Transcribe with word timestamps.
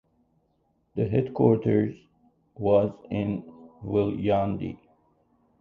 The 0.95 1.07
headquarters 1.07 1.93
was 2.55 2.89
in 3.11 3.43
Viljandi. 3.85 4.79